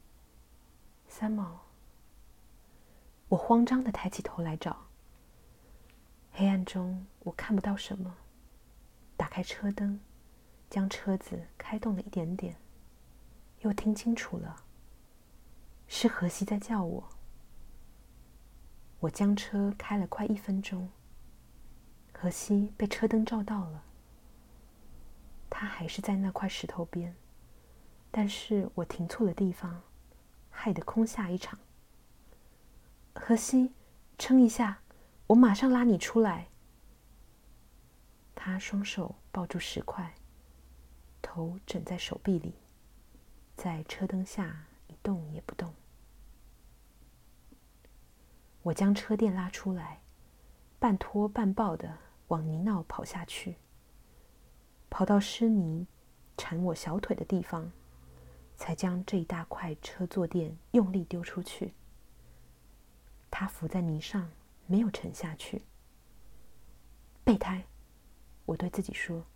[1.09, 1.63] 三毛。
[3.29, 4.89] 我慌张的抬起头来找，
[6.33, 8.15] 黑暗中我看不到什么。
[9.17, 9.99] 打开车灯，
[10.69, 12.57] 将车子开动了一点点，
[13.61, 14.65] 又听清楚了，
[15.89, 17.09] 是荷西在叫我。
[19.01, 20.91] 我将车开了快一分钟，
[22.13, 23.83] 荷西被车灯照到了，
[25.49, 27.17] 他还是在那块石头边。
[28.15, 29.83] 但是我停错了地方，
[30.51, 31.59] 害得空下一场。
[33.15, 33.73] 荷西，
[34.19, 34.83] 撑一下，
[35.29, 36.49] 我马上拉你出来。
[38.35, 40.15] 他双手抱住石块，
[41.23, 42.55] 头枕在手臂里，
[43.57, 45.73] 在车灯下一动也不动。
[48.63, 50.03] 我将车垫拉出来，
[50.79, 51.97] 半拖半抱的
[52.29, 53.57] 往泥淖跑下去，
[54.91, 55.87] 跑到湿泥
[56.37, 57.73] 缠我小腿的地方。
[58.63, 61.73] 才将这一大块车坐垫用力丢出去。
[63.29, 64.31] 它浮在泥上，
[64.69, 65.63] 没有沉下去。
[67.25, 67.65] 备胎，
[68.45, 69.27] 我对自己说，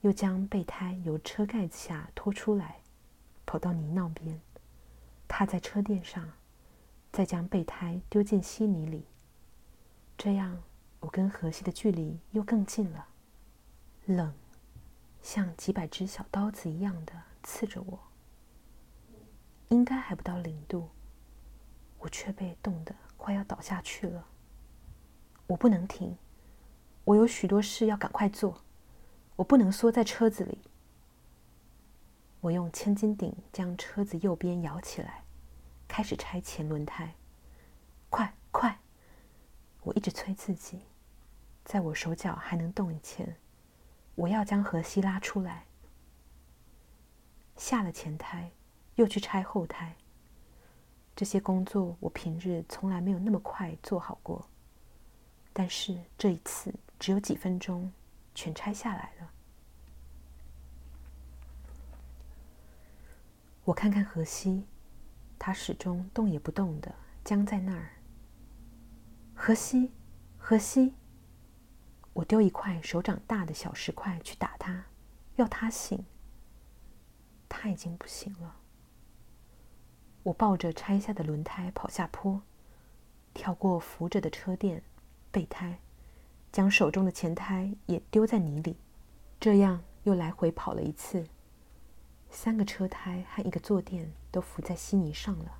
[0.00, 2.80] 又将备胎由车盖子下拖出来，
[3.46, 4.40] 跑到泥淖边，
[5.28, 6.28] 踏在车垫上，
[7.12, 9.04] 再将备胎丢进稀泥里。
[10.18, 10.60] 这样，
[10.98, 13.06] 我跟荷西的距离又更近了。
[14.06, 14.34] 冷，
[15.22, 17.12] 像几百只小刀子一样的
[17.44, 18.09] 刺着我。
[19.70, 20.90] 应该还不到零度，
[21.98, 24.26] 我却被冻得快要倒下去了。
[25.46, 26.18] 我不能停，
[27.04, 28.62] 我有许多事要赶快做，
[29.36, 30.58] 我不能缩在车子里。
[32.40, 35.24] 我用千斤顶将车子右边摇起来，
[35.86, 37.14] 开始拆前轮胎。
[38.08, 38.80] 快快！
[39.82, 40.82] 我一直催自己，
[41.64, 43.36] 在我手脚还能动以前，
[44.16, 45.66] 我要将荷西拉出来。
[47.56, 48.50] 下了前胎。
[48.96, 49.96] 又去拆后胎，
[51.16, 54.48] 这些工作我平日从来没有那么快做好过，
[55.52, 57.92] 但是这一次只有几分钟，
[58.34, 59.30] 全拆下来了。
[63.64, 64.66] 我看看荷西，
[65.38, 67.90] 他始终动也不动的僵在那儿。
[69.34, 69.92] 荷西，
[70.36, 70.94] 荷西，
[72.12, 74.86] 我丢一块手掌大的小石块去打他，
[75.36, 76.04] 要他醒。
[77.48, 78.59] 他已经不行了。
[80.22, 82.42] 我抱着拆下的轮胎跑下坡，
[83.32, 84.82] 跳过扶着的车垫、
[85.30, 85.78] 备胎，
[86.52, 88.76] 将手中的前胎也丢在泥里，
[89.40, 91.26] 这样又来回跑了一次。
[92.28, 95.58] 三个车胎和一个坐垫都浮在稀泥上了。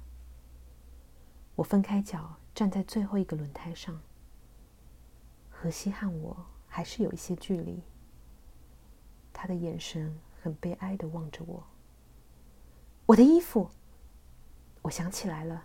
[1.56, 4.00] 我分开脚站在最后一个轮胎上，
[5.48, 6.36] 荷西和我
[6.68, 7.82] 还是有一些距离。
[9.32, 11.64] 他的眼神很悲哀地望着我。
[13.06, 13.70] 我的衣服。
[14.82, 15.64] 我想起来了，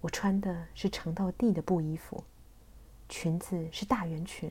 [0.00, 2.22] 我穿的是长到地的布衣服，
[3.08, 4.50] 裙子是大圆裙。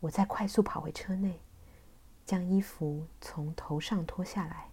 [0.00, 1.40] 我再快速跑回车内，
[2.26, 4.68] 将衣服从头上脱下来，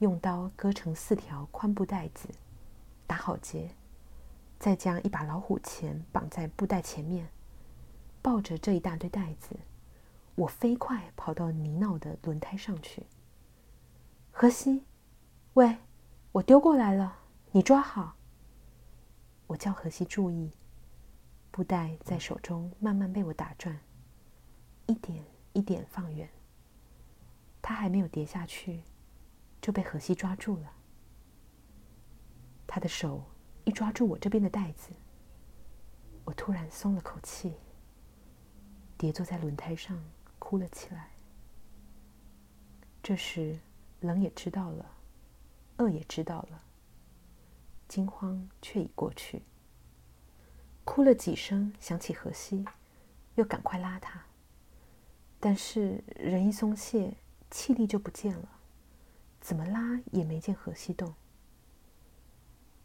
[0.00, 2.28] 用刀割成四条宽布带子，
[3.06, 3.70] 打好结，
[4.58, 7.28] 再将一把老虎钳绑在布带前面，
[8.20, 9.56] 抱着这一大堆袋子，
[10.34, 13.06] 我飞快跑到泥淖的轮胎上去。
[14.30, 14.84] 荷西，
[15.54, 15.78] 喂！
[16.34, 17.16] 我丢过来了，
[17.52, 18.16] 你抓好。
[19.46, 20.50] 我叫荷西注意，
[21.52, 23.78] 布袋在手中慢慢被我打转，
[24.86, 26.28] 一点一点放远。
[27.62, 28.82] 他还没有跌下去，
[29.62, 30.72] 就被荷西抓住了。
[32.66, 33.22] 他的手
[33.62, 34.90] 一抓住我这边的袋子，
[36.24, 37.54] 我突然松了口气，
[38.98, 39.96] 跌坐在轮胎上
[40.40, 41.10] 哭了起来。
[43.00, 43.56] 这时，
[44.00, 44.90] 冷也知道了。
[45.76, 46.62] 饿也知道了，
[47.88, 49.42] 惊慌却已过去。
[50.84, 52.64] 哭了几声，想起荷西，
[53.34, 54.24] 又赶快拉他。
[55.40, 57.16] 但是人一松懈，
[57.50, 58.48] 气力就不见了，
[59.40, 61.12] 怎么拉也没见荷西动。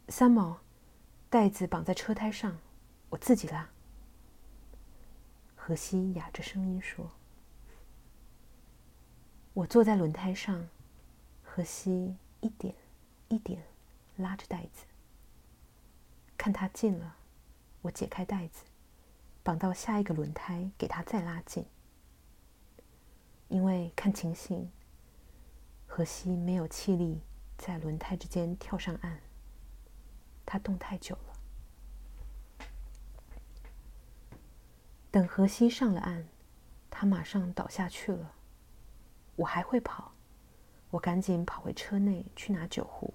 [0.08, 0.60] 三毛，
[1.28, 2.58] 带子绑在车胎上，
[3.10, 3.68] 我自己拉。
[5.54, 7.12] 荷西哑着声音说
[9.54, 10.68] ：“我坐在轮胎上，
[11.44, 12.74] 荷西。”一点
[13.30, 13.62] 一点
[14.16, 14.84] 拉着带子，
[16.36, 17.14] 看他近了，
[17.82, 18.64] 我解开带子，
[19.44, 21.64] 绑到下一个轮胎，给他再拉近。
[23.46, 24.72] 因为看情形，
[25.86, 27.20] 荷西没有气力
[27.56, 29.20] 在轮胎之间跳上岸，
[30.44, 32.66] 他动太久了。
[35.12, 36.26] 等荷西上了岸，
[36.90, 38.34] 他马上倒下去了。
[39.36, 40.09] 我还会跑。
[40.90, 43.14] 我赶紧跑回车内去拿酒壶，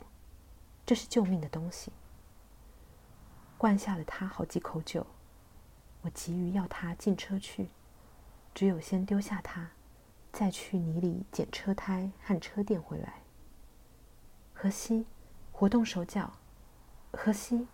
[0.86, 1.92] 这是救命的东西。
[3.58, 5.06] 灌下了他好几口酒，
[6.02, 7.70] 我急于要他进车去，
[8.54, 9.72] 只有先丢下他，
[10.32, 13.22] 再去泥里捡车胎和车垫回来。
[14.54, 15.06] 荷西，
[15.52, 16.34] 活动手脚，
[17.12, 17.68] 荷西，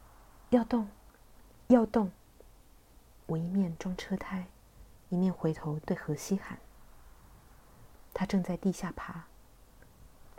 [0.50, 0.90] 要动，
[1.68, 2.12] 要动。
[3.28, 4.48] 我一面装车胎，
[5.10, 6.58] 一面回头对荷西喊。
[8.14, 9.26] 他正在地下爬，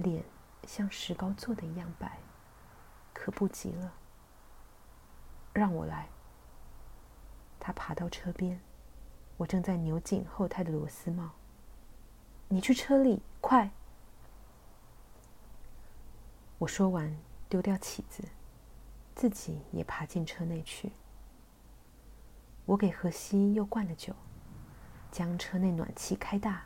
[0.03, 0.23] 脸
[0.67, 2.19] 像石膏做的一样白，
[3.15, 3.95] 可不急了。
[5.55, 6.09] 让我来。
[7.59, 8.61] 他爬到车边，
[9.37, 11.31] 我正在扭紧后胎的螺丝帽。
[12.49, 13.71] 你去车里，快！
[16.59, 17.17] 我说完，
[17.49, 18.23] 丢掉起子，
[19.15, 20.93] 自己也爬进车内去。
[22.67, 24.15] 我给荷西又灌了酒，
[25.11, 26.65] 将车内暖气开大，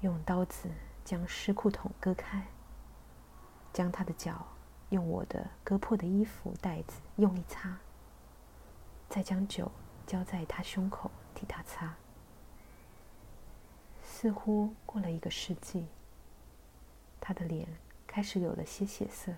[0.00, 0.68] 用刀子
[1.10, 2.46] 将湿裤筒割开，
[3.72, 4.46] 将他的脚
[4.90, 7.76] 用我的割破的衣服带子用力擦，
[9.08, 9.72] 再将酒
[10.06, 11.96] 浇在他胸口替他擦。
[14.04, 15.88] 似乎过了一个世纪，
[17.20, 17.66] 他的脸
[18.06, 19.32] 开始有了些血色，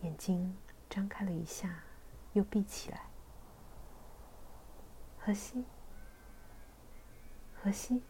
[0.00, 0.56] 眼睛
[0.88, 1.82] 张开了一下，
[2.32, 3.02] 又闭起来。
[5.18, 5.66] 荷西，
[7.62, 8.02] 荷西，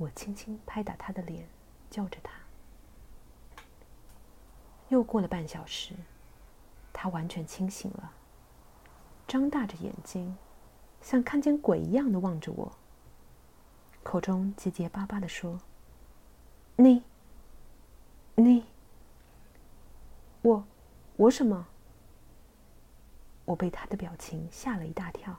[0.00, 1.46] 我轻轻拍打他的脸，
[1.90, 2.32] 叫着他。
[4.88, 5.94] 又过了半小时，
[6.90, 8.10] 他完全清醒了，
[9.28, 10.38] 张大着眼睛，
[11.02, 12.72] 像看见鬼一样的望着我，
[14.02, 15.60] 口中结结巴巴的说
[16.76, 17.02] ：“你，
[18.36, 18.64] 你，
[20.40, 20.64] 我，
[21.16, 21.66] 我什么？”
[23.44, 25.36] 我被他的表情吓了一大跳。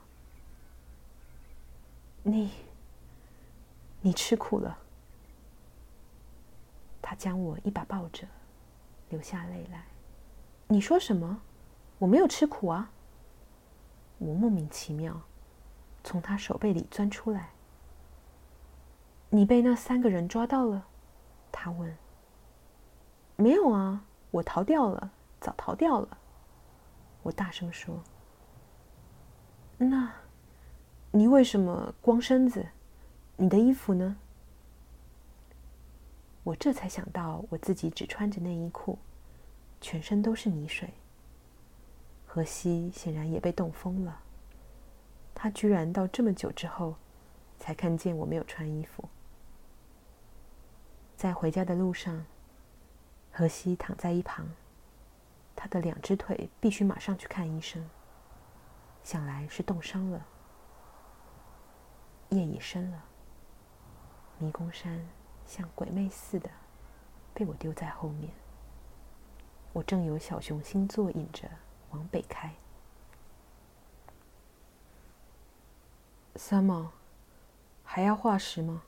[2.22, 2.52] 你，
[4.02, 4.78] 你吃苦了。
[7.00, 8.26] 他将我一把抱着，
[9.08, 9.86] 流下泪来。
[10.68, 11.40] 你说什么？
[11.98, 12.90] 我没有吃苦啊。
[14.18, 15.20] 我莫名其妙，
[16.04, 17.50] 从他手背里钻出来。
[19.30, 20.86] 你被那三个人抓到了？
[21.50, 21.96] 他问。
[23.36, 26.18] 没有啊，我逃掉了，早逃掉了。
[27.22, 28.02] 我大声说
[29.78, 30.12] ：“那，
[31.10, 32.66] 你为什么光身子？
[33.36, 34.16] 你的衣服呢？”
[36.44, 38.98] 我这才想到，我自己只穿着内衣裤，
[39.80, 40.92] 全身都是泥水。
[42.26, 44.20] 荷西显然也被冻疯了，
[45.34, 46.96] 他居然到这么久之后，
[47.60, 49.08] 才看见我没有穿衣服。
[51.16, 52.24] 在回家的路上，
[53.30, 54.48] 荷西躺在一旁。
[55.54, 57.88] 他的两只腿必须马上去看医生，
[59.04, 60.26] 想来是冻伤了。
[62.30, 63.04] 夜已深了，
[64.38, 65.06] 迷宫山
[65.46, 66.50] 像鬼魅似的
[67.32, 68.32] 被我丢在后面。
[69.72, 71.48] 我正由小熊星座引着
[71.90, 72.54] 往北开。
[76.36, 76.92] 三毛，
[77.84, 78.82] 还要化石吗？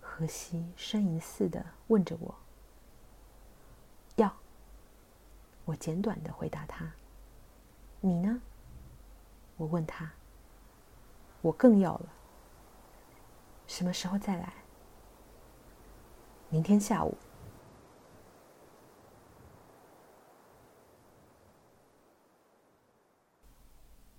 [0.00, 2.34] 荷西呻吟似的问着我。
[4.16, 4.32] 要
[5.64, 6.92] 我简短的回答他
[8.00, 8.40] ：“你呢？”
[9.58, 10.12] 我问他
[11.42, 12.08] ：“我更要了。
[13.66, 14.52] 什么时候再来？”
[16.50, 17.16] 明天下午。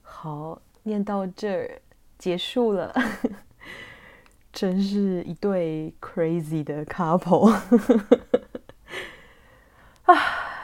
[0.02, 1.82] 好，念到这儿
[2.18, 2.94] 结束了，
[4.52, 7.52] 真是一对 crazy 的 couple
[10.04, 10.16] 啊！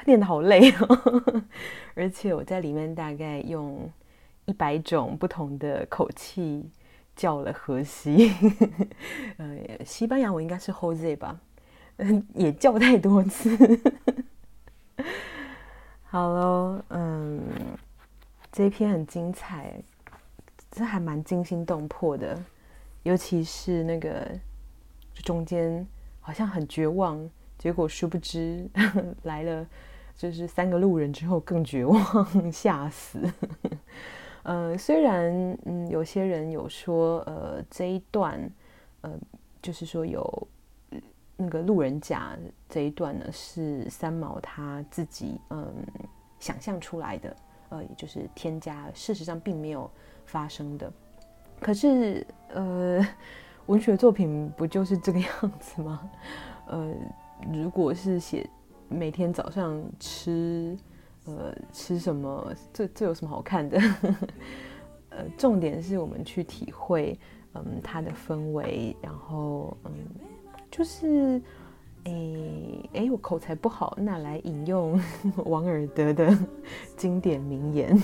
[0.05, 1.43] 念的好累哦，
[1.93, 3.91] 而且我在里面大概用
[4.45, 6.71] 一百种不同的口气
[7.21, 8.33] 叫了荷西，
[9.37, 11.39] 呃，西班牙文应该是 Jose 吧，
[11.97, 13.55] 嗯， 也叫太多次。
[16.01, 17.43] 好喽，嗯，
[18.51, 19.79] 这一篇很精彩，
[20.71, 22.43] 这还蛮惊心动魄的，
[23.03, 24.27] 尤其是那个
[25.23, 25.85] 中间
[26.21, 28.67] 好像很绝望，结果殊不知
[29.21, 29.63] 来了。
[30.17, 33.19] 就是三个路人之后更绝望，吓死。
[34.43, 38.49] 呃，虽然嗯，有些人有说，呃，这一段，
[39.01, 39.11] 呃，
[39.61, 40.47] 就是说有
[41.37, 42.37] 那个路人甲
[42.67, 45.73] 这一段呢，是三毛他自己嗯
[46.39, 47.35] 想象出来的，
[47.69, 49.89] 呃，也就是添加，事实上并没有
[50.25, 50.91] 发生的。
[51.59, 53.05] 可是，呃，
[53.67, 56.09] 文学作品不就是这个样子吗？
[56.67, 56.93] 呃，
[57.51, 58.49] 如果是写。
[58.93, 60.77] 每天早上吃，
[61.25, 62.53] 呃，吃什么？
[62.73, 63.79] 这这有什么好看的？
[65.09, 67.19] 呃，重点是我们去体会，
[67.53, 69.91] 嗯，它的氛围，然后嗯，
[70.71, 71.41] 就是，
[72.05, 74.99] 诶诶，我口才不好，那来引用
[75.45, 76.35] 王尔德的
[76.97, 78.01] 经典名言。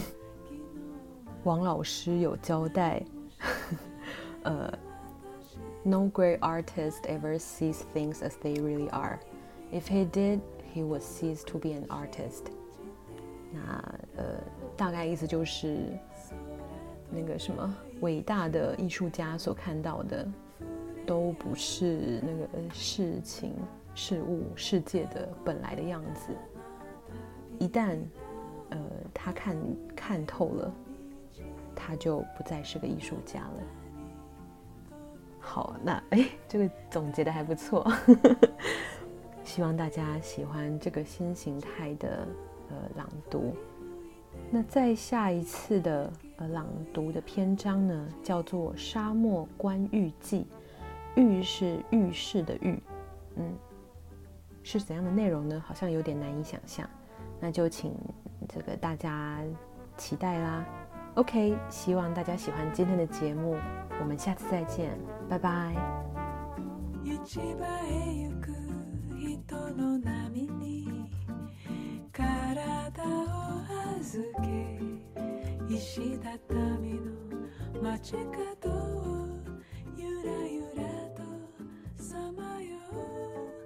[1.43, 3.01] 王老师有交代，
[4.43, 4.71] 呃
[5.83, 9.17] ，No great artist ever sees things as they really are.
[9.71, 10.41] If he did,
[10.75, 12.51] he would cease to be an artist.
[13.51, 14.23] 那呃，
[14.75, 15.77] 大概意思就是，
[17.09, 20.27] 那个什么伟大的艺术家所看到的，
[21.05, 23.53] 都不是那个事情、
[23.95, 26.33] 事物、世界的本来的样子。
[27.57, 27.97] 一旦
[28.69, 28.77] 呃
[29.13, 29.57] 他看
[29.95, 30.73] 看透了，
[31.73, 33.63] 他就不再是个艺术家了。
[35.39, 37.89] 好，那哎，这个总结的还不错，
[39.45, 42.27] 希望大家喜欢这个新形态的。
[42.69, 43.53] 呃，朗读。
[44.51, 50.45] 那在下一次的呃朗读的篇章呢，叫做《沙漠观玉记》，
[51.21, 52.79] 玉是浴室的浴，
[53.35, 53.53] 嗯，
[54.63, 55.63] 是怎样的内容呢？
[55.65, 56.87] 好像有点难以想象。
[57.39, 57.93] 那就请
[58.47, 59.39] 这个大家
[59.97, 60.65] 期待啦。
[61.15, 63.55] OK，希望大家喜欢今天的节目，
[63.99, 64.95] 我们下次再见，
[65.27, 65.75] 拜拜。
[72.57, 73.13] 体を
[73.99, 74.47] 預け
[75.73, 77.01] 石畳の
[77.83, 79.27] 街角を
[79.95, 80.83] ゆらゆら
[81.15, 81.21] と
[82.01, 83.56] さまよう。